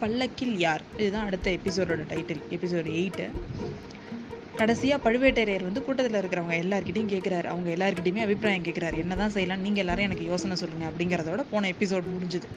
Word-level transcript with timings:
பல்லக்கில் 0.00 0.56
யார்? 0.58 0.82
இதுதான் 0.96 1.26
அடுத்த 1.28 1.50
எபிசோடோட 1.50 2.02
டைட்டில் 2.12 2.42
எபிசோடு 2.56 2.90
எயிட்டு 3.00 3.26
கடைசியாக 4.60 5.00
பழுவேட்டரையர் 5.04 5.66
வந்து 5.66 5.82
கூட்டத்தில் 5.84 6.18
இருக்கிறவங்க 6.20 6.54
எல்லாருக்கிட்டையும் 6.62 7.10
கேட்குறாரு 7.14 7.44
அவங்க 7.44 7.68
எல்லாருக்கிட்டையுமே 7.76 8.22
அபிப்பிராயம் 8.26 8.64
கேட்குறாரு 8.64 8.96
என்ன 8.96 9.16
தான் 9.16 9.34
செய்யலாம்? 9.36 9.60
நீங்கள் 9.60 9.82
எல்லாரும் 9.84 10.06
எனக்கு 10.08 10.24
யோசனை 10.24 10.56
சொல்லுங்கள் 10.56 10.90
அப்படிங்கிறதோட 10.90 11.44
போன 11.50 11.68
எபிசோட் 11.68 12.08
முடிஞ்சுது. 12.14 12.48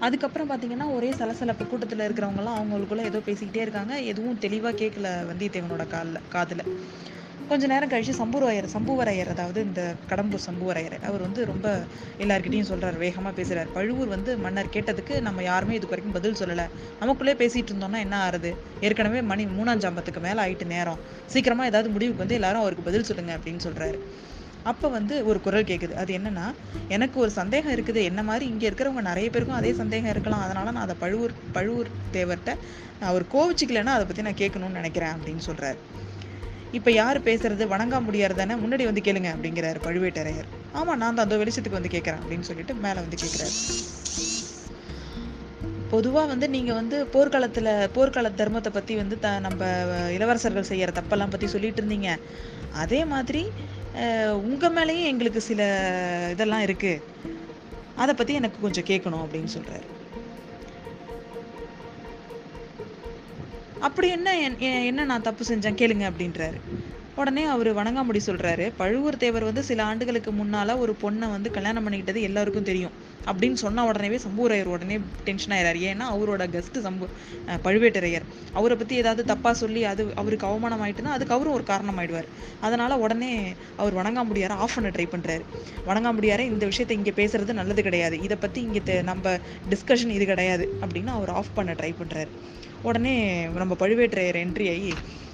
அதுக்கப்புறம் 0.00 0.50
பார்த்தீங்கன்னா 0.50 0.86
ஒரே 0.94 1.10
சலசலப்பு 1.12 1.66
கூட்டத்தில் 1.66 2.04
இருக்கிறவங்கலாம் 2.06 2.58
அவங்களுக்குள்ள 2.60 3.04
ஏதோ 3.10 3.20
பேசிக்கிட்டே 3.26 3.64
இருக்காங்க. 3.66 4.00
எதுவும் 4.12 4.38
தெளிவாக 4.38 4.84
கேட்கல 4.84 5.10
வந்தியத்தேவனோட 5.30 5.86
காலில் 5.86 6.24
காதில். 6.28 6.64
கொஞ்ச 7.48 7.66
நேரம் 7.72 7.90
கழிச்சு 7.92 8.12
சம்புவரையர் 8.20 8.66
சம்புவரையர் 8.74 9.30
அதாவது 9.32 9.58
இந்த 9.68 9.82
கடம்பூர் 10.10 10.44
சம்புவரையர் 10.46 10.94
அவர் 11.08 11.24
வந்து 11.24 11.40
ரொம்ப 11.50 11.66
எல்லார்கிட்டையும் 12.24 12.68
சொல்றாரு 12.70 12.96
வேகமா 13.02 13.30
பேசுறாரு. 13.38 13.68
பழுவூர் 13.76 14.10
வந்து 14.14 14.30
மன்னர் 14.44 14.70
கேட்டதுக்கு 14.76 15.14
நம்ம 15.26 15.42
யாருமே 15.48 15.74
இதுக்கு 15.78 15.94
வரைக்கும் 15.94 16.16
பதில் 16.18 16.38
சொல்லல. 16.40 16.64
நமக்குள்ளே 17.00 17.34
பேசிட்டு 17.42 17.72
இருந்தோம்னா 17.72 18.00
என்ன 18.06 18.16
ஆறுது? 18.26 18.52
ஏற்கனவே 18.86 19.20
மணி 19.30 19.44
மூணாம் 19.56 19.82
ஜாம்பத்துக்கு 19.84 20.22
மேல 20.26 20.44
ஆயிட்டு 20.44 20.68
நேரம். 20.74 21.02
சீக்கிரமா 21.34 21.64
ஏதாவது 21.70 21.90
முடிவுக்கு 21.96 22.24
வந்து 22.24 22.38
எல்லாரும் 22.40 22.62
அவருக்கு 22.64 22.86
பதில் 22.88 23.08
சொல்லுங்க 23.10 23.34
அப்படின்னு 23.38 23.64
சொல்றாரு. 23.66 23.98
அப்போ 24.72 24.88
வந்து 24.88 25.14
ஒரு 25.30 25.38
குரல் 25.46 25.68
கேட்குது 25.70 25.94
அது 26.02 26.12
என்னன்னா 26.18 26.46
எனக்கு 26.96 27.16
ஒரு 27.24 27.30
சந்தேகம் 27.40 27.74
இருக்குது. 27.76 28.00
என்ன 28.10 28.20
மாதிரி 28.30 28.44
இங்கே 28.52 28.68
இருக்கிறவங்க 28.70 29.02
நிறைய 29.10 29.28
பேருக்கும் 29.30 29.60
அதே 29.60 29.72
சந்தேகம் 29.82 30.12
இருக்கலாம். 30.14 30.44
அதனால 30.46 30.70
நான் 30.76 30.86
அதை 30.86 30.96
பழுவூர் 31.02 31.34
பழுவூர் 31.58 31.90
தேவர்கிட்ட 32.16 32.54
அவர் 33.10 33.26
கோவிச்சிக்கலைன்னா 33.34 33.94
அதை 33.96 34.06
பற்றி 34.06 34.24
நான் 34.28 34.40
கேட்கணும்னு 34.42 34.80
நினைக்கிறேன் 34.80 35.14
அப்படின்னு 35.16 35.44
சொல்கிறாரு 35.50 35.80
இப்போ 36.78 36.90
யார் 37.00 37.18
பேசுறது? 37.26 37.64
வணங்கா 37.72 37.98
முடியாதுதானே 38.06 38.54
முன்னாடி 38.62 38.84
வந்து 38.88 39.02
கேளுங்க 39.06 39.28
அப்படிங்கிறாரு 39.34 39.78
பழுவேட்டரையர். 39.86 40.48
ஆமாம் 40.78 40.98
நான் 41.02 41.16
தான் 41.16 41.24
அந்த 41.26 41.36
வெளிச்சத்துக்கு 41.42 41.78
வந்து 41.78 41.92
கேட்குறேன் 41.94 42.20
அப்படின்னு 42.22 42.46
சொல்லிட்டு 42.48 42.74
மேலே 42.84 42.98
வந்து 43.04 43.18
கேட்குறாரு 43.22 43.54
பொதுவாக 45.92 46.30
வந்து 46.32 46.46
நீங்கள் 46.54 46.78
வந்து 46.78 46.96
போர்க்காலத்தில் 47.14 47.70
போர்க்கால 47.96 48.30
தர்மத்தை 48.38 48.70
பற்றி 48.76 48.94
வந்து 49.00 49.16
த 49.24 49.28
நம்ம 49.46 49.64
இளவரசர்கள் 50.16 50.68
செய்கிற 50.70 50.92
தப்பெல்லாம் 50.98 51.32
பற்றி 51.34 51.48
சொல்லிட்டு 51.54 51.80
இருந்தீங்க. 51.82 52.10
அதே 52.82 53.00
மாதிரி 53.12 53.42
உங்கள் 54.48 54.74
மேலேயும் 54.76 55.10
எங்களுக்கு 55.12 55.40
சில 55.50 55.62
இதெல்லாம் 56.34 56.64
இருக்குது 56.68 57.02
அதை 58.02 58.12
பற்றி 58.14 58.34
எனக்கு 58.40 58.58
கொஞ்சம் 58.64 58.88
கேட்கணும் 58.90 59.24
அப்படின்னு 59.24 59.50
சொல்கிறாரு 59.56 59.86
அப்படி 63.86 64.08
என்ன 64.16 64.28
என்ன 64.90 65.04
நான் 65.10 65.24
தப்பு 65.28 65.44
செஞ்சேன்? 65.48 65.78
கேளுங்க 65.80 66.04
அப்படின்றாரு. 66.10 66.58
உடனே 67.20 67.42
அவர் 67.54 67.68
வணங்காமுடி 67.78 68.20
சொல்கிறாரு 68.26 68.64
பழுவூர் 68.78 69.18
தேவர் 69.22 69.46
வந்து 69.48 69.62
சில 69.68 69.80
ஆண்டுகளுக்கு 69.88 70.30
முன்னால் 70.38 70.72
ஒரு 70.84 70.92
பொண்ணை 71.02 71.26
வந்து 71.34 71.48
கல்யாணம் 71.56 71.84
பண்ணிக்கிட்டது 71.86 72.20
எல்லாருக்கும் 72.28 72.66
தெரியும். 72.70 72.94
அப்படின்னு 73.30 73.58
சொன்ன 73.62 73.84
உடனேவே 73.90 74.18
சம்பூரையர் 74.24 74.70
உடனே 74.74 74.96
டென்ஷன் 75.26 75.54
ஆயிறாரு. 75.56 75.78
ஏன்னா 75.90 76.06
அவரோட 76.14 76.46
கெஸ்ட் 76.54 76.78
சம்பு 76.86 77.06
பழுவேட்டரையர். 77.66 78.26
அவரை 78.58 78.76
பற்றி 78.80 78.96
ஏதாவது 79.02 79.22
தப்பாக 79.32 79.54
சொல்லி 79.62 79.82
அது 79.92 80.04
அவருக்கு 80.22 80.48
அவமானம் 80.50 80.82
ஆயிட்டுன்னா 80.86 81.14
அதுக்கு 81.18 81.36
அவரும் 81.36 81.56
ஒரு 81.58 81.66
காரணம் 81.72 82.00
ஆயிடுவார் 82.02 82.28
அதனால் 82.68 82.96
உடனே 83.04 83.30
அவர் 83.82 83.98
வணங்காமுடியாரை 84.00 84.56
ஆஃப் 84.64 84.76
பண்ண 84.78 84.90
ட்ரை 84.96 85.06
பண்ணுறாரு 85.14 85.46
வணங்காமுடியார 85.90 86.40
இந்த 86.52 86.66
விஷயத்த 86.72 86.98
இங்கே 87.00 87.14
பேசுறது 87.20 87.60
நல்லது 87.60 87.84
கிடையாது. 87.88 88.18
இதை 88.28 88.38
பற்றி 88.46 88.62
இங்கே 88.68 88.98
நம்ம 89.12 89.36
டிஸ்கஷன் 89.72 90.16
இது 90.18 90.26
கிடையாது 90.34 90.66
அப்படின்னு 90.82 91.12
அவர் 91.18 91.32
ஆஃப் 91.40 91.56
பண்ண 91.60 91.72
ட்ரை 91.80 91.94
பண்ணுறாரு 92.02 92.32
உடனே 92.84 93.14
நம்ம 93.62 93.74
பழுவேற்றையர் 93.82 94.38
என்ட்ரி 94.42 94.66
ஆகி 94.74 94.92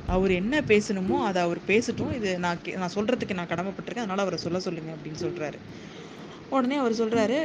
அவர் 0.09 0.33
என்ன 0.33 0.55
பேசணுமோ 0.71 1.17
அதை 1.29 1.41
அவர் 1.43 1.61
பேசட்டும். 1.67 2.13
இது 2.19 2.31
நான் 2.45 2.61
நான் 2.83 2.95
சொல்கிறதுக்கு 2.97 3.39
நான் 3.39 3.51
கடமைப்பட்டிருக்கேன். 3.53 4.05
அதனால் 4.05 4.25
அவரை 4.25 4.39
சொல்ல 4.45 4.61
சொல்லுங்கள் 4.67 4.97
அப்படின்னு 4.97 5.21
சொல்கிறாரு 5.27 5.59
உடனே 6.51 6.77
அவர் 6.83 7.01
சொல்கிறாரு 7.01 7.39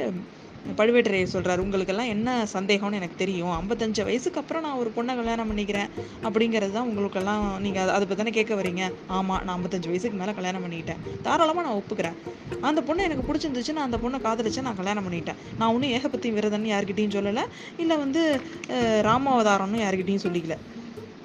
பழுவேட்டரையர் 0.80 1.32
சொல்கிறார் 1.34 1.64
உங்களுக்கெல்லாம் 1.64 2.12
என்ன 2.14 2.30
சந்தேகம்னு 2.54 3.00
எனக்கு 3.00 3.18
தெரியும். 3.24 3.52
ஐம்பத்தஞ்சு 3.60 4.02
வயசுக்கு 4.08 4.42
அப்புறம் 4.42 4.64
நான் 4.66 4.80
ஒரு 4.82 4.90
பொண்ணை 4.98 5.16
கல்யாணம் 5.20 5.50
பண்ணிக்கிறேன். 5.52 5.90
அப்படிங்கிறது 6.28 6.74
தான் 6.78 6.88
உங்களுக்கெல்லாம் 6.92 7.46
நீங்க 7.66 7.80
அதை 7.96 8.04
பத்தி 8.06 8.20
தானே 8.22 8.34
கேட்க 8.38 8.54
வரீங்க. 8.62 8.84
ஆமா 9.18 9.38
நான் 9.46 9.56
ஐம்பத்தஞ்சு 9.58 9.92
வயசுக்கு 9.92 10.20
மேல 10.22 10.34
கல்யாணம் 10.40 10.66
பண்ணிக்கிட்டேன் 10.66 11.02
தாராளமாக 11.28 11.66
நான் 11.68 11.80
ஒப்புக்கிறேன். 11.82 12.18
அந்த 12.70 12.82
பொண்ணை 12.88 13.08
எனக்கு 13.10 13.28
பிடிச்சிருந்துச்சு 13.28 13.76
நான் 13.78 13.88
அந்த 13.90 14.00
பொண்ணை 14.06 14.20
காதலிச்சு 14.28 14.66
நான் 14.68 14.80
கல்யாணம் 14.82 15.08
பண்ணிட்டேன். 15.08 15.42
நான் 15.60 15.74
ஒன்றும் 15.76 15.94
ஏகபத்தி 15.98 16.32
விரதன்னு 16.38 16.74
யார்கிட்டையும் 16.76 17.16
சொல்லலை. 17.18 17.46
இல்லை 17.84 17.98
வந்து 18.06 18.24
ராமாவதாரம்னு 19.10 19.86
யார்கிட்டையும் 19.86 20.26
சொல்லிக்கல. 20.28 20.58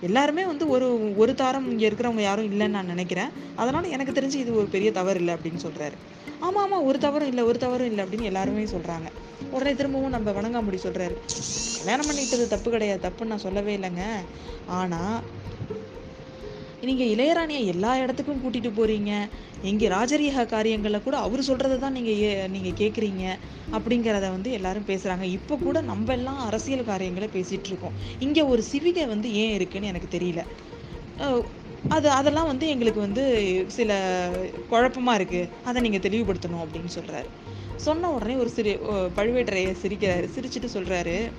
எல்லாருமே 0.08 0.42
வந்து 0.50 0.64
ஒரு 0.74 0.86
ஒரு 1.22 1.32
தாரம் 1.40 1.66
இங்கே 1.72 1.84
இருக்கிறவங்க 1.88 2.22
யாரும் 2.26 2.46
இல்லைன்னு 2.52 2.76
நான் 2.76 2.92
நினைக்கிறேன். 2.92 3.32
அதனால் 3.62 3.92
எனக்கு 3.96 4.12
தெரிஞ்சு 4.18 4.38
இது 4.44 4.52
ஒரு 4.60 4.68
பெரிய 4.74 4.90
தவறு 4.98 5.20
இல்லை 5.22 5.32
அப்படின்னு 5.36 5.60
சொல்றாரு. 5.64 5.96
ஆமாம் 6.40 6.62
ஆமாம் 6.64 6.84
ஒரு 6.84 6.98
தவறும் 6.98 7.28
இல்லை 7.28 7.44
ஒரு 7.44 7.58
தவறும் 7.58 7.86
இல்லை 7.86 8.04
அப்படின்னு 8.04 8.22
எல்லாருமே 8.22 8.64
சொல்கிறாங்க 8.64 9.08
உடனே 9.50 9.74
திரும்பவும் 9.74 10.10
நம்ம 10.10 10.30
வணங்காமுடி 10.30 10.78
சொல்கிறாரு 10.82 11.14
கல்யாணம் 11.78 12.08
பண்ணிட்டது 12.08 12.46
தப்பு 12.48 12.70
கிடையாது 12.70 13.08
தப்புன்னு 13.08 13.24
நான் 13.24 13.38
சொல்லவே 13.38 13.76
இல்லைங்க. 13.76 14.04
ஆனால் 14.66 15.20
நீங்கள் 16.82 17.06
இளையராணியை 17.06 17.64
எல்லா 17.66 17.98
இடத்துக்கும் 17.98 18.42
கூட்டிகிட்டு 18.42 18.70
போகிறீங்க 18.76 19.12
எங்கே 19.62 19.88
ராஜரீக 19.88 20.46
காரியங்களில் 20.46 21.02
கூட 21.02 21.16
அவர் 21.16 21.40
சொல்கிறத 21.40 21.78
தான் 21.78 21.92
நீங்கள் 21.92 22.48
நீங்கள் 22.50 22.78
கேட்குறீங்க 22.82 23.24
அப்படிங்கிறத 23.72 24.30
வந்து 24.30 24.50
எல்லாரும் 24.52 24.86
பேசுகிறாங்க 24.86 25.22
இப்போ 25.22 25.56
கூட 25.56 25.80
நம்ம 25.80 26.12
எல்லாம் 26.12 26.38
அரசியல் 26.38 26.84
காரியங்களை 26.84 27.28
பேசிகிட்ருக்கோம் 27.28 27.96
இருக்கோம். 28.20 28.50
ஒரு 28.52 28.62
சிவிகை 28.72 29.06
வந்து 29.06 29.32
ஏன் 29.32 29.54
இருக்குன்னு 29.54 29.86
எனக்கு 29.86 30.18
தெரியல. 30.18 30.44
அது 31.88 32.10
அதெல்லாம் 32.10 32.46
வந்து 32.46 32.68
எங்களுக்கு 32.68 33.00
வந்து 33.00 33.64
சில 33.66 34.28
குழப்பமாக 34.68 35.22
இருக்குது 35.22 35.48
அதை 35.64 35.82
நீங்கள் 35.82 36.10
தெளிவுபடுத்தணும் 36.10 36.64
அப்படின்னு 36.64 36.98
சொல்கிறாரு 36.98 37.24
சொன்ன 37.76 38.10
உடனே 38.10 38.34
ஒரு 38.34 38.50
சிறு 38.50 38.80
பழுவேட்டரையர் 39.16 39.76
சிரிக்கிறாரு. 39.82 40.28
சிரிச்சுட்டு 40.34 40.68
சொல்கிறாரு 40.74 41.30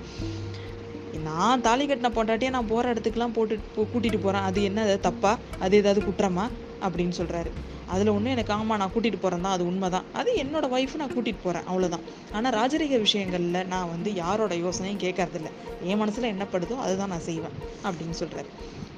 நான் 1.22 1.60
தாலி 1.60 1.86
கட்டின 1.86 2.10
பொண்டாட்டியா 2.14 2.50
நான் 2.50 2.66
போகிற 2.66 2.92
இடத்துக்குலாம் 2.94 3.32
போட்டு 3.32 3.58
கூட்டிகிட்டு 3.76 4.18
போகிறேன் 4.18 4.42
அது 4.42 4.62
என்ன 4.62 4.96
தப்பா? 4.96 5.38
அது 5.58 5.76
ஏதாவது 5.76 6.06
குற்றமா? 6.06 6.48
அப்படின்னு 6.82 7.12
சொல்கிறாரு 7.18 7.50
அதில் 7.92 8.10
ஒன்று 8.10 8.30
எனக்கு 8.30 8.52
ஆமா 8.52 8.76
நான் 8.76 8.92
கூட்டிகிட்டு 8.92 9.20
போகிறேன் 9.20 9.40
தான் 9.40 9.52
அது 9.52 9.64
உண்மைதான். 9.66 10.06
அது 10.12 10.30
என்னோட 10.36 10.66
ஒய்ஃப் 10.72 10.96
நான் 10.96 11.14
கூட்டிகிட்டு 11.14 11.42
போகிறேன் 11.42 11.66
அவ்வளோதான் 11.66 12.04
ஆனால் 12.32 12.54
ராஜரீக 12.54 12.98
விஷயங்களில் 12.98 13.66
நான் 13.66 13.90
வந்து 13.90 14.12
யாரோட 14.14 14.54
யோசனையும் 14.62 15.02
கேட்கறதில்ல 15.02 15.50
என் 15.84 15.98
மனசில் 15.98 16.30
என்ன 16.30 16.46
படுதோ 16.52 16.76
அதுதான் 16.78 17.08
நான் 17.08 17.26
செய்வேன் 17.26 17.56
அப்படின்னு 17.84 18.16
சொல்கிறாரு 18.20 18.48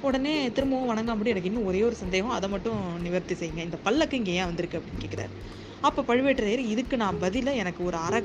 உடனே 0.01 0.49
திரும்பவும் 0.49 0.89
வணங்காமடி 0.91 1.25
எனக்கு 1.25 1.49
இன்னும் 1.49 1.65
ஒரே 1.65 1.81
ஒரு 1.81 1.95
சந்தேகம் 1.95 2.29
அதை 2.29 2.49
மட்டும் 2.49 2.79
நிவர்த்தி 3.01 3.35
செய்யுங்க 3.35 3.61
இந்த 3.61 3.77
பல்லக்கு 3.83 4.17
இங்கே 4.17 4.33
ஏன் 4.33 4.45
வந்திருக்கு? 4.45 4.79
அப்படின்னு 4.79 5.03
கேட்குறாரு 5.03 5.33
அப்போ 5.81 6.01
பழுவேட்டரையர் 6.01 6.63
இதுக்கு 6.67 6.95
நான் 6.97 7.19
பதிலாக 7.19 7.55
எனக்கு 7.55 7.81
ஒரு 7.83 7.97
அரை 7.97 8.19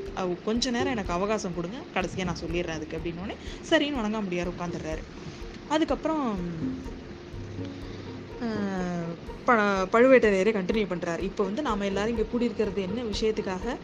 கொஞ்ச 0.44 0.70
நேரம் 0.70 0.92
எனக்கு 0.92 1.12
அவகாசம் 1.12 1.54
கொடுங்க 1.54 1.78
கடைசியாக 1.94 2.28
நான் 2.30 2.42
சொல்லிடுறேன் 2.42 2.78
அதுக்கு 2.78 2.96
அப்படின்னோடனே 2.98 3.36
சரின்னு 3.70 4.00
வணங்க 4.00 4.20
முடியாரு 4.20 4.52
உட்காந்துடுறாரு 4.52 5.02
அதுக்கப்புறம் 5.68 6.24
ப 9.50 9.54
பழுவேட்டரையரே 9.92 10.50
கண்டினியூ 10.56 10.86
பண்ணுறார் 10.90 11.20
இப்போ 11.28 11.42
வந்து 11.48 11.62
நாம் 11.66 11.86
எல்லாரும் 11.88 12.12
இங்கே 12.14 12.26
கூடியிருக்கிறது 12.32 12.80
என்ன 12.86 13.04
விஷயத்துக்காக? 13.12 13.76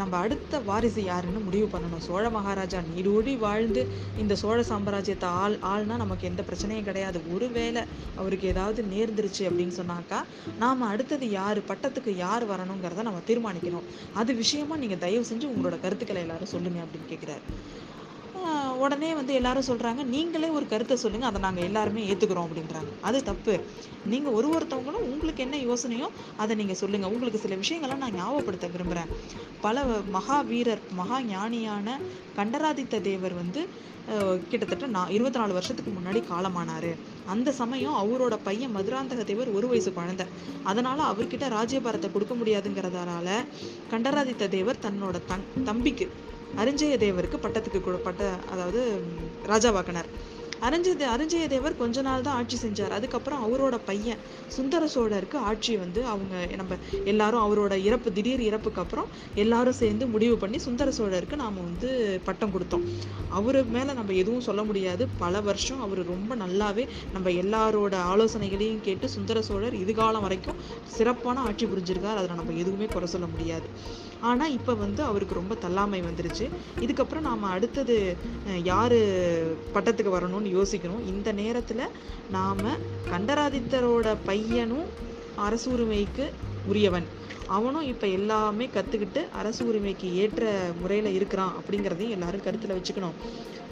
நம்ம 0.00 0.12
அடுத்த 0.24 0.60
வாரிசு 0.68 1.02
யாருன்னு 1.08 1.40
முடிவு 1.46 1.66
பண்ணணும். 1.74 2.02
சோழ 2.06 2.24
மகாராஜா 2.36 2.78
நீடூடி 2.92 3.34
வாழ்ந்து 3.44 3.82
இந்த 4.22 4.34
சோழ 4.42 4.58
சாம்ராஜ்யத்தை 4.70 5.28
ஆள் 5.42 5.56
ஆள்னா 5.72 5.96
நமக்கு 6.04 6.28
எந்த 6.30 6.44
பிரச்சனையும் 6.48 6.88
கிடையாது. 6.88 7.20
ஒருவேளை 7.34 7.82
அவருக்கு 8.20 8.48
ஏதாவது 8.54 8.82
நேர்ந்துருச்சு 8.92 9.44
அப்படின்னு 9.50 9.76
சொன்னாக்கா 9.80 10.20
நாம் 10.62 10.88
அடுத்தது 10.92 11.28
யார் 11.38 11.60
பட்டத்துக்கு 11.70 12.14
யார் 12.24 12.46
வரணுங்கிறத 12.52 13.06
நம்ம 13.08 13.22
தீர்மானிக்கணும். 13.30 13.88
அது 14.22 14.34
விஷயமா 14.42 14.76
நீங்கள் 14.84 15.02
தயவு 15.06 15.26
செஞ்சு 15.32 15.52
உங்களோட 15.54 15.78
கருத்துக்களை 15.86 16.22
எல்லாரும் 16.26 16.54
சொல்லுங்க 16.54 16.80
அப்படின்னு 16.84 17.10
கேட்குறாரு 17.14 17.44
உடனே 18.84 19.10
வந்து 19.18 19.32
எல்லாரும் 19.40 19.66
சொல்றாங்க 19.70 20.02
நீங்களே 20.14 20.48
ஒரு 20.58 20.66
கருத்தை 20.72 20.96
சொல்லுங்க 21.02 21.26
அதை 21.30 21.40
நாங்கள் 21.46 21.66
எல்லாருமே 21.68 22.02
ஏத்துக்கிறோம் 22.12 22.46
அப்படின்றாங்க. 22.48 22.90
அது 23.08 23.18
தப்பு. 23.30 23.54
நீங்க 24.12 24.28
ஒரு 24.38 24.48
ஒருத்தவங்களும் 24.56 25.06
உங்களுக்கு 25.12 25.44
என்ன 25.46 25.56
யோசனையோ 25.68 26.08
அதை 26.42 26.52
நீங்க 26.60 26.74
சொல்லுங்க. 26.82 27.06
உங்களுக்கு 27.14 27.42
சில 27.44 27.56
விஷயங்கள்லாம் 27.62 28.02
நான் 28.04 28.18
ஞாபகப்படுத்த 28.20 28.72
விரும்புகிறேன் 28.74 29.12
பல 29.66 29.84
மகா 30.16 30.38
வீரர் 30.50 30.84
மகா 31.00 31.18
ஞானியான 31.32 31.96
கண்டராதித்த 32.38 33.02
தேவர் 33.08 33.40
வந்து 33.42 33.62
கிட்டத்தட்ட 34.50 34.86
நான் 34.94 35.12
இருபத்தி 35.16 35.38
நாலு 35.40 35.52
வருஷத்துக்கு 35.56 35.90
முன்னாடி 35.96 36.20
காலமானாரு. 36.30 36.90
அந்த 37.32 37.48
சமயம் 37.60 37.98
அவரோட 38.02 38.34
பையன் 38.46 38.74
மதுராந்தக 38.76 39.24
தேவர் 39.28 39.50
ஒரு 39.58 39.66
வயசு 39.72 39.90
குழந்தை. 39.98 40.26
அதனால 40.70 40.98
அவர்கிட்ட 41.10 41.48
ராஜ்யபாரத்தை 41.56 42.10
கொடுக்க 42.16 42.34
முடியாதுங்கிறதால 42.40 43.28
கண்டராதித்த 43.92 44.50
தேவர் 44.56 44.84
தன்னோட 44.86 45.16
தன் 45.30 45.46
தம்பிக்கு 45.70 46.08
அரிஞ்சய 46.60 46.94
தேவருக்கு 47.04 47.38
பட்டத்துக்கு 47.44 47.98
பட்ட 48.06 48.22
அதாவது 48.52 48.80
ராஜாவாக்கினார். 49.52 50.10
அரிஞ்சய 50.64 51.46
தேவர் 51.52 51.78
கொஞ்ச 51.80 52.02
நாள் 52.06 52.24
தான் 52.26 52.36
ஆட்சி 52.40 52.56
செஞ்சார். 52.56 52.92
அதுக்கப்புறம் 52.96 53.40
அவரோட 53.46 53.76
பையன் 53.84 54.20
சுந்தர 54.56 54.82
சோழருக்கு 54.94 55.38
ஆட்சி 55.50 55.72
வந்து 55.76 56.00
அவங்க 56.12 56.34
நம்ம 56.60 56.76
எல்லாரும் 57.12 57.44
அவரோட 57.46 57.74
இறப்பு 57.88 58.08
திடீர் 58.12 58.42
இறப்புக்கு 58.48 58.80
அப்புறம் 58.80 59.08
எல்லாரும் 59.42 59.78
சேர்ந்து 59.80 60.06
முடிவு 60.06 60.36
பண்ணி 60.42 60.58
சுந்தர 60.66 60.92
சோழருக்கு 60.98 61.40
நாம் 61.42 61.58
வந்து 61.68 61.88
பட்டம் 62.24 62.54
கொடுத்தோம். 62.54 62.84
அவரு 63.38 63.62
மேலே 63.76 63.92
நம்ம 64.00 64.14
எதுவும் 64.22 64.46
சொல்ல 64.48 64.64
முடியாது. 64.70 65.06
பல 65.24 65.40
வருஷம் 65.48 65.82
அவர் 65.86 66.02
ரொம்ப 66.14 66.36
நல்லாவே 66.44 66.84
நம்ம 67.12 67.30
எல்லாரோட 67.42 67.94
ஆலோசனைகளையும் 68.12 68.86
கேட்டு 68.88 69.08
சுந்தர 69.16 69.42
சோழர் 69.42 69.80
இதுகாலம் 69.82 70.26
வரைக்கும் 70.28 70.60
சிறப்பான 70.96 71.40
ஆட்சி 71.48 71.66
புரிஞ்சிருக்கார். 71.66 72.20
அதில் 72.20 72.40
நம்ம 72.42 72.58
எதுவுமே 72.62 72.88
குறை 72.94 73.08
சொல்ல 73.16 73.28
முடியாது. 73.34 73.68
ஆனால் 74.28 74.54
இப்போ 74.56 74.72
வந்து 74.82 75.02
அவருக்கு 75.10 75.38
ரொம்ப 75.40 75.54
தள்ளாமை 75.64 76.00
வந்துருச்சு. 76.08 76.46
இதுக்கப்புறம் 76.84 77.26
நாம் 77.28 77.46
அடுத்தது 77.54 77.96
யார் 78.70 78.98
பட்டத்துக்கு 79.74 80.16
வரணும்னு 80.16 80.52
யோசிக்கணும் 80.58 81.06
இந்த 81.12 81.32
நேரத்தில் 81.40 81.84
நாம் 82.36 82.62
கண்டராதித்தரோட 83.12 84.16
பையனும் 84.30 84.86
அரசு 85.46 85.68
உரிமைக்கு 85.74 86.26
உரியவன். 86.72 87.08
அவனும் 87.56 87.88
இப்போ 87.92 88.06
எல்லாமே 88.18 88.66
கற்றுக்கிட்டு 88.74 89.22
அரசு 89.40 89.62
உரிமைக்கு 89.70 90.08
ஏற்ற 90.24 90.50
முறையில் 90.82 91.16
இருக்கிறான் 91.18 91.56
அப்படிங்கிறதையும் 91.60 92.14
எல்லாரும் 92.16 92.44
கருத்தில் 92.46 92.76
வச்சுக்கணும். 92.76 93.16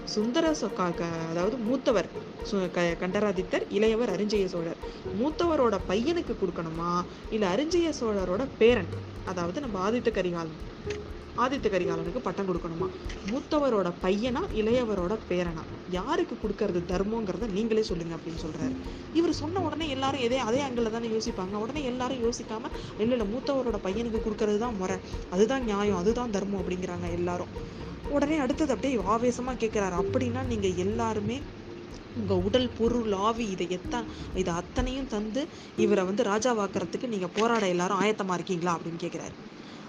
சுந்தர 0.05 0.57
க- 0.75 1.05
அதாவது 1.31 1.57
மூத்தவர் 1.57 2.09
சு- 2.51 2.71
க- 2.71 2.97
கண்டராதித்தர் 3.01 3.67
இளையவர் 3.69 4.11
அரிஞ்சய 4.11 4.45
சோழர். 4.45 4.77
மூத்தவரோட 5.23 5.79
பையனுக்கு 5.89 6.37
கொடுக்கணுமா? 6.37 7.05
இல்ல 7.31 7.55
அரிஞ்சய 7.55 7.93
சோழரோட 8.01 8.49
பேரன் 8.59 8.87
அதாவது 9.25 9.61
நம்ம 9.61 9.91
ஆதித்த 9.91 10.11
கரிகாலன் 10.11 10.79
ஆதித்த 11.37 11.69
கரிகாலனுக்கு 11.69 12.19
பட்டம் 12.23 12.47
கொடுக்கணுமா? 12.49 12.89
மூத்தவரோட 13.31 13.93
பையனா 14.03 14.41
இளையவரோட 14.55 15.19
பேரனா? 15.29 15.63
யாருக்கு 15.91 16.37
கொடுக்கறது 16.43 16.83
தர்மங்கிறத 16.89 17.51
நீங்களே 17.51 17.83
சொல்லுங்க 17.83 18.15
அப்படின்னு 18.15 18.45
சொல்றாரு. 18.47 18.77
இவர் 19.13 19.33
சொன்ன 19.33 19.61
உடனே 19.61 19.89
எல்லாரும் 19.89 20.21
எதே 20.21 20.37
அதே 20.37 20.63
ஆங்கிள் 20.63 20.91
தானே 20.91 21.09
யோசிப்பாங்க. 21.09 21.55
உடனே 21.55 21.85
எல்லாரும் 21.85 22.23
யோசிக்காம 22.23 22.71
இல்லை 22.99 23.19
இல்லை 23.19 23.27
மூத்தவரோட 23.27 23.79
பையனுக்கு 23.85 24.21
கொடுக்கறது 24.21 24.59
தான் 24.59 24.77
முறை. 24.77 24.97
அதுதான் 25.31 25.65
நியாயம் 25.65 25.97
அதுதான் 25.97 26.31
தர்மம் 26.31 26.61
அப்படிங்கிறாங்க 26.61 27.11
எல்லாரும். 27.13 27.79
உடனே 28.11 28.37
அடுத்தது 28.39 28.73
அப்படியே 28.73 29.01
ஆவேசமாக 29.07 29.61
கேட்குறாரு 29.61 29.97
அப்படின்னா 30.01 30.43
நீங்கள் 30.47 30.79
எல்லாருமே 30.79 31.37
உங்கள் 32.17 32.43
உடல் 32.43 32.69
பொருள் 32.79 33.13
ஆவி 33.21 33.45
இதை 33.51 33.67
எத்த 33.71 33.97
இதை 34.35 34.53
அத்தனையும் 34.55 35.11
தந்து 35.11 35.43
இவரை 35.77 36.05
வந்து 36.05 36.23
ராஜாவாக்குறதுக்கு 36.23 37.09
நீங்கள் 37.09 37.35
போராட 37.35 37.65
எல்லாரும் 37.67 38.01
ஆயத்தமாக 38.01 38.39
இருக்கீங்களா 38.39 38.75
அப்படின்னு 38.77 39.03
கேட்குறாரு 39.03 39.37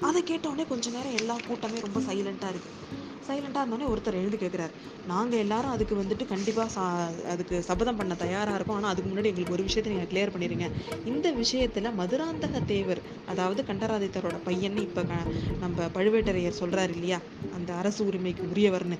அதை 0.01 0.19
கேட்ட 0.23 0.45
உடனே 0.49 0.65
கொஞ்ச 0.65 0.89
நேரம் 0.89 1.17
எல்லா 1.19 1.35
கூட்டமே 1.47 1.79
ரொம்ப 1.79 1.99
சைலண்ட்டாக 1.99 2.53
இருக்குது 2.53 3.09
சைலண்டாக 3.27 3.63
இருந்தோடனே 3.63 3.87
ஒருத்தர் 3.87 4.13
எழுந்து 4.13 4.37
கேட்குறாரு 4.37 4.73
நாங்கள் 5.07 5.39
எல்லாரும் 5.39 5.69
அதுக்கு 5.69 5.95
வந்துட்டு 5.95 6.27
கண்டிப்பாக 6.27 6.69
சா 6.69 6.83
அதுக்கு 7.29 7.61
சபதம் 7.61 7.95
பண்ண 7.95 8.15
தயாராக 8.15 8.55
இருக்கோம். 8.55 8.75
ஆனால் 8.75 8.91
அதுக்கு 8.91 9.11
முன்னாடி 9.11 9.23
எங்களுக்கு 9.23 9.51
ஒரு 9.51 9.63
விஷயத்தை 9.63 9.93
நீங்கள் 9.93 10.11
கிளியர் 10.11 10.33
பண்ணிடுங்க 10.33 10.67
இந்த 11.05 11.31
விஷயத்தில் 11.31 11.97
மதுராந்தக 11.97 12.65
தேவர் 12.65 13.01
அதாவது 13.25 13.63
கண்டராதித்தரோட 13.63 14.37
பையன் 14.43 14.77
இப்போ 14.77 15.03
க- 15.03 15.25
நம்ம 15.59 15.85
பழுவேட்டரையர் 15.95 16.59
சொல்கிறாரு 16.59 16.89
இல்லையா? 16.89 17.19
அந்த 17.55 17.73
அரசு 17.73 18.05
உரிமைக்கு 18.05 18.43
உரியவர்னு. 18.53 18.99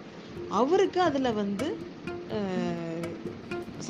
அவருக்கு 0.49 1.01
அதில் 1.01 1.33
வந்து 1.33 1.67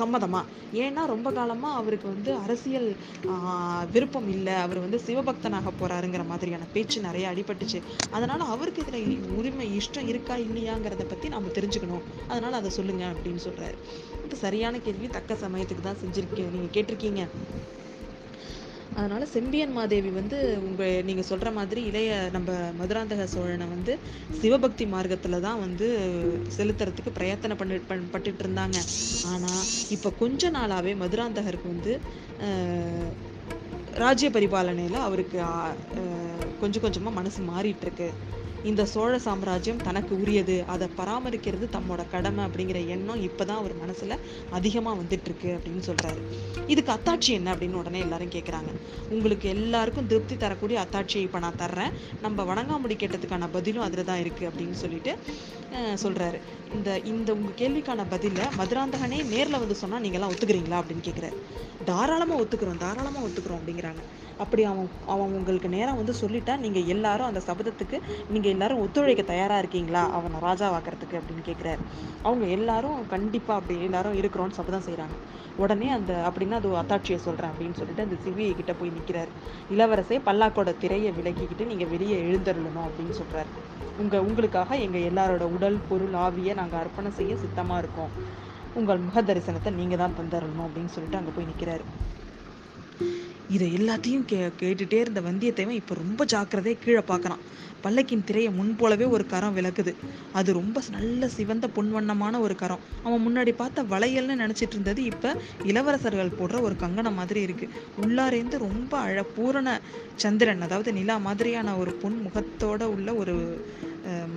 சம்மதமா? 0.00 0.40
ஏன்னா 0.82 1.02
ரொம்ப 1.12 1.28
காலமா 1.38 1.68
அவருக்கு 1.80 2.06
வந்து 2.14 2.30
அரசியல் 2.44 2.88
விருப்பம் 3.94 4.28
இல்லை. 4.34 4.54
அவர் 4.64 4.78
வந்து 4.84 4.98
சிவபக்தனாக 5.06 5.72
போறாருங்கிற 5.80 6.24
மாதிரியான 6.32 6.66
பேச்சு 6.74 6.98
நிறைய 7.06 7.26
அடிபட்டுச்சு. 7.32 7.78
அதனால 8.16 8.44
அவருக்கு 8.54 8.82
இதுல 8.82 9.00
உரிமை 9.40 9.66
இஷ்டம் 9.80 10.10
இருக்கா 10.12 10.36
இல்லையாங்கிறத 10.46 11.06
பத்தி 11.12 11.28
நம்ம 11.34 11.52
தெரிஞ்சுக்கணும். 11.58 12.04
அதனால 12.32 12.52
அதை 12.60 12.72
சொல்லுங்க 12.78 13.04
அப்படின்னு 13.14 13.44
சொல்றாரு. 13.48 13.76
இது 14.26 14.36
சரியான 14.46 14.80
கேள்வி. 14.86 15.08
தக்க 15.18 15.34
சமயத்துக்கு 15.44 15.86
தான் 15.88 16.02
செஞ்சிருக்கீங்க. 16.04 16.50
நீங்க 16.56 16.70
கேட்டிருக்கீங்க. 16.76 17.22
அதனால் 18.94 19.26
செம்பியன் 19.26 19.72
மாதேவி 19.72 20.10
வந்து 20.10 20.38
உங்கள் 20.62 21.04
நீங்கள் 21.04 21.24
சொல்கிற 21.24 21.50
மாதிரி 21.50 21.82
இளைய 21.82 22.28
நம்ம 22.32 22.50
மதுராந்தக 22.78 23.24
சோழனை 23.24 23.66
வந்து 23.66 23.92
சிவபக்தி 24.40 24.86
மார்க்கத்தில் 24.86 25.40
தான் 25.40 25.60
வந்து 25.60 25.86
செலுத்துறதுக்கு 26.56 27.12
பிரயத்தனம் 27.14 27.56
பண்ணி 27.56 27.78
பண்- 27.90 28.10
பட்டுட்டு 28.12 28.42
இருந்தாங்க. 28.44 28.78
ஆனால் 29.26 29.62
இப்போ 29.90 30.10
கொஞ்ச 30.22 30.50
நாளாகவே 30.50 30.94
மதுராந்தகருக்கு 30.94 31.74
வந்து 31.74 31.94
ராஜ்ய 33.94 34.30
பரிபாலனையில் 34.30 35.00
அவருக்கு 35.00 35.38
கொஞ்சம் 36.60 36.82
கொஞ்சமாக 36.82 37.16
மனசு 37.16 37.40
மாறிட்டு 37.42 37.86
இருக்கு. 37.86 38.08
இந்த 38.70 38.82
சோழ 38.92 39.12
சாம்ராஜ்யம் 39.26 39.82
தனக்கு 39.86 40.12
உரியது. 40.22 40.56
அதை 40.74 40.86
பராமரிக்கிறது 40.98 41.66
தம்மோட 41.76 42.02
கடமை 42.14 42.42
அப்படிங்கிற 42.48 42.80
எண்ணம் 42.94 43.22
இப்போதான் 43.28 43.60
அவர் 43.62 43.74
மனசுல 43.82 44.18
அதிகமாக 44.58 45.00
வந்துட்டு 45.02 45.28
இருக்கு 45.30 45.50
அப்படின்னு 45.56 45.82
சொல்றாரு. 45.90 46.22
இதுக்கு 46.72 46.92
அத்தாட்சி 46.96 47.32
என்ன 47.38 47.54
அப்படின்னு 47.54 47.80
உடனே 47.82 48.00
எல்லாரும் 48.06 48.34
கேட்குறாங்க 48.36 48.72
உங்களுக்கு 49.14 49.48
எல்லாருக்கும் 49.56 50.10
திருப்தி 50.12 50.36
தரக்கூடிய 50.44 50.78
அத்தாட்சியை 50.84 51.24
இப்போ 51.28 51.40
நான் 51.46 51.60
தர்றேன். 51.64 51.92
நம்ம 52.24 52.44
வணங்காமுடி 52.52 52.96
கேட்டதுக்கான 53.02 53.48
பதிலும் 53.56 53.86
அதில் 53.88 54.08
தான் 54.10 54.22
இருக்கு 54.24 54.50
அப்படின்னு 54.50 54.78
சொல்லிட்டு 54.84 55.14
சொல்கிறாரு 55.74 56.00
சொல்றாரு. 56.04 56.38
இந்த 56.74 56.98
இந்த 56.98 57.32
உங்கள் 57.32 57.56
கேள்விக்கான 57.56 58.04
பதிலை 58.08 58.44
மதுராந்தகனே 58.58 59.18
நேரில் 59.28 59.58
வந்து 59.58 59.74
சொன்னால் 59.74 60.02
நீங்கள்லாம் 60.02 60.32
ஒத்துக்கிறீங்களா 60.32 60.78
அப்படின்னு 60.80 61.06
கேட்குறாரு 61.06 61.36
தாராளமாக 61.84 62.40
ஒத்துக்கிறோம் 62.42 62.82
தாராளமாக 62.82 63.26
ஒத்துக்கிறோம் 63.26 63.60
அப்படிங்கிறாங்க. 63.60 64.02
அப்படி 64.38 64.62
அவன் 64.64 64.88
அவன் 65.06 65.32
உங்களுக்கு 65.32 65.68
நேராக 65.68 65.96
வந்து 65.96 66.14
சொல்லிட்டா 66.20 66.54
நீங்கள் 66.58 66.86
எல்லாரும் 66.86 67.26
அந்த 67.26 67.40
சபதத்துக்கு 67.46 67.96
நீங்கள் 68.30 68.52
எல்லாரும் 68.52 68.80
ஒத்துழைக்க 68.80 69.22
தயாராக 69.22 69.58
இருக்கீங்களா? 69.58 70.02
அவனை 70.12 70.38
ராஜாவாக்குறதுக்கு 70.40 71.18
அப்படின்னு 71.18 71.44
கேட்குறாரு 71.48 71.82
அவங்க 72.22 72.46
எல்லாரும் 72.46 73.08
கண்டிப்பாக 73.08 73.58
அப்படி 73.60 73.76
எல்லாரும் 73.84 74.14
இருக்கிறோம்னு 74.14 74.58
சபதம் 74.60 74.86
செய்கிறாங்க 74.86 75.16
உடனே 75.56 75.88
அந்த 75.88 76.12
அப்படின்னா 76.28 76.58
அது 76.60 76.70
அத்தாட்சியை 76.76 77.18
சொல்கிறேன் 77.18 77.52
அப்படின்னு 77.52 77.78
சொல்லிட்டு 77.80 78.02
அந்த 78.02 78.16
சிவியை 78.24 78.54
கிட்ட 78.54 78.72
போய் 78.72 78.90
நிற்கிறார் 78.90 79.32
இளவரசே 79.70 80.18
பல்லாக்கோட 80.28 80.72
திரையை 80.78 81.12
விலக்கிக்கிட்டு 81.12 81.66
நீங்கள் 81.66 81.88
வெளியே 81.88 82.18
எழுந்தருளணும் 82.28 82.86
அப்படின்னு 82.86 83.16
சொல்கிறாரு 83.18 83.50
உங்கள் 84.02 84.24
உங்களுக்காக 84.28 84.76
எங்கள் 84.76 85.08
எல்லாரோட 85.10 85.44
உடல் 85.56 85.78
பொருள் 85.88 86.14
ஆவியை 86.26 86.54
நாங்கள் 86.54 86.80
அர்ப்பணம் 86.80 87.18
செய்ய 87.18 87.32
சித்தமாக 87.36 87.82
இருக்கோம். 87.82 88.14
உங்கள் 88.74 89.04
முக 89.06 89.22
தரிசனத்தை 89.22 89.70
நீங்கள் 89.72 89.98
தான் 89.98 90.16
தந்தரணும் 90.18 90.64
அப்படின்னு 90.66 90.92
சொல்லிட்டு 90.94 91.18
அங்கே 91.18 91.32
போய் 91.36 91.48
நிற்கிறாரு 91.50 91.84
இதை 93.54 93.66
எல்லாத்தையும் 93.78 94.24
கே 94.30 94.38
கேட்டுட்டே 94.60 94.98
இருந்த 95.04 95.20
வந்தியத்தேவன் 95.20 95.80
இப்போ 95.80 95.94
ரொம்ப 95.94 96.24
ஜாக்கிரதையாக 96.24 96.82
கீழே 96.84 97.02
பார்க்குறான் 97.10 97.42
பல்லக்கின் 97.84 98.24
திரையை 98.24 98.50
முன் 98.52 98.76
போலவே 98.80 99.04
ஒரு 99.04 99.24
கரம் 99.26 99.56
விளக்குது. 99.56 99.92
அது 100.32 100.50
ரொம்ப 100.58 100.80
நல்ல 100.90 101.28
சிவந்த 101.28 101.68
பொன்வண்ணமான 101.76 102.40
ஒரு 102.40 102.54
கரம். 102.54 102.82
அவன் 103.06 103.24
முன்னாடி 103.26 103.52
பார்த்த 103.52 103.82
வளையல்னு 103.82 104.34
நினச்சிட்டு 104.42 104.76
இருந்தது 104.76 105.02
இப்போ 105.04 105.30
இளவரசர்கள் 105.64 106.36
போடுற 106.40 106.60
ஒரு 106.60 106.76
கங்கணம் 106.76 107.18
மாதிரி 107.20 107.40
இருக்குது 107.46 107.72
உள்ளாரேந்து 108.02 108.58
ரொம்ப 108.68 108.92
அழ 108.98 109.22
பூரண 109.36 109.80
சந்திரன் 110.14 110.60
அதாவது 110.60 110.92
நிலா 110.92 111.16
மாதிரியான 111.28 111.74
ஒரு 111.76 111.94
பொன் 112.02 112.20
முகத்தோட 112.26 112.82
உள்ள 112.96 113.14
ஒரு 113.14 113.36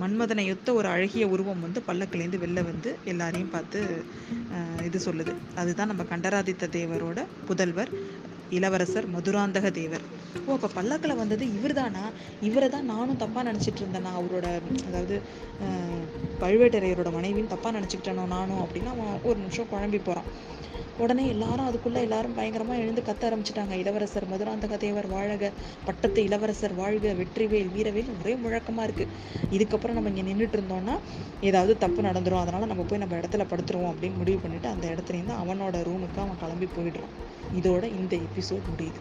மன்மதனையொத்த 0.00 0.72
ஒரு 0.72 0.88
அழகிய 0.88 1.24
உருவம் 1.28 1.62
வந்து 1.64 1.80
பல்லக்கிலேருந்து 1.86 2.38
வெளில 2.42 2.60
வந்து 2.68 2.90
எல்லாரையும் 3.04 3.50
பார்த்து 3.50 3.80
இது 4.84 4.98
சொல்லுது. 5.06 5.32
அதுதான் 5.54 5.86
நம்ம 5.86 6.02
கண்டராதித்த 6.02 6.68
தேவரோட 6.72 7.20
புதல்வர் 7.48 7.90
இளவரசர் 8.48 9.08
மதுராந்தக 9.08 9.70
தேவர். 9.70 10.04
ஓ 10.48 10.56
அப்போ 10.56 10.68
பல்லாக்கில் 10.76 11.20
வந்தது 11.20 11.44
இவர்தானா? 11.58 12.04
இவரை 12.48 12.68
தான் 12.74 12.90
நானும் 12.92 13.20
தப்பாக 13.22 13.44
நினச்சிட்டு 13.50 13.80
இருந்தேனா? 13.82 14.12
அவரோட 14.18 14.46
அதாவது 14.88 15.16
பழுவேட்டரையரோட 16.42 17.10
மனைவின்னு 17.18 17.54
தப்பாக 17.54 17.76
நினைச்சுக்கிட்டேனோ 17.78 18.26
நானும் 18.36 18.62
அப்படின்னு 18.64 18.92
அவன் 18.94 19.18
ஒரு 19.28 19.38
நிமிஷம் 19.44 19.72
குழம்பி 19.72 20.00
போகிறான் 20.08 20.30
உடனே 21.04 21.24
எல்லாரும் 21.32 21.66
அதுக்குள்ளே 21.68 22.00
எல்லாரும் 22.06 22.36
பயங்கரமாக 22.36 22.82
எழுந்து 22.82 23.02
கத்த 23.08 23.22
ஆரம்பிச்சிட்டாங்க. 23.28 23.74
இளவரசர் 23.82 24.26
மதுராந்தக 24.30 24.76
தேவர் 24.84 25.08
வாழக 25.14 25.50
பட்டத்து 25.86 26.20
இளவரசர் 26.28 26.74
வாழ்க 26.78 27.12
வெற்றிவேல் 27.18 27.72
வீரவேல் 27.74 28.10
ஒரே 28.20 28.34
முழக்கமாக 28.44 28.86
இருக்கு. 28.88 29.06
இதுக்கப்புறம் 29.56 29.98
நம்ம 29.98 30.12
இங்கே 30.12 30.26
நின்றுட்டு 30.28 30.58
இருந்தோம்னா 30.58 30.96
ஏதாவது 31.50 31.74
தப்பு 31.84 32.02
நடந்துரும். 32.08 32.42
அதனால் 32.44 32.70
நம்ம 32.72 32.86
போய் 32.90 33.02
நம்ம 33.04 33.18
இடத்துல 33.20 33.46
படுத்துருவோம் 33.52 33.92
அப்படின்னு 33.92 34.20
முடிவு 34.22 34.40
பண்ணிவிட்டு 34.44 34.72
அந்த 34.74 34.86
இடத்துல 34.94 35.18
இருந்து 35.18 35.36
அவனோட 35.42 35.84
ரூமுக்கு 35.90 36.22
அவன் 36.26 36.42
கிளம்பி 36.44 36.68
போயிடுறான். 36.78 37.14
இதோட 37.60 37.84
இந்த 38.00 38.16
எபிசோட் 38.28 38.72
முடியுது. 38.72 39.00